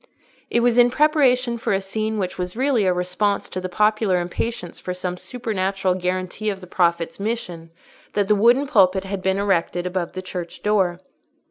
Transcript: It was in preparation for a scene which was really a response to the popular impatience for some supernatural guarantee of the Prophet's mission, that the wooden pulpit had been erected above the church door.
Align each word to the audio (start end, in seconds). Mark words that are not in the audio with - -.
It 0.49 0.61
was 0.61 0.79
in 0.79 0.89
preparation 0.89 1.59
for 1.59 1.73
a 1.73 1.79
scene 1.79 2.17
which 2.17 2.39
was 2.39 2.57
really 2.57 2.85
a 2.87 2.91
response 2.91 3.47
to 3.49 3.61
the 3.61 3.69
popular 3.69 4.17
impatience 4.19 4.79
for 4.79 4.95
some 4.95 5.15
supernatural 5.15 5.93
guarantee 5.93 6.49
of 6.49 6.59
the 6.59 6.65
Prophet's 6.65 7.19
mission, 7.19 7.69
that 8.13 8.27
the 8.27 8.33
wooden 8.33 8.65
pulpit 8.65 9.03
had 9.03 9.21
been 9.21 9.37
erected 9.37 9.85
above 9.85 10.13
the 10.13 10.23
church 10.23 10.63
door. 10.63 10.97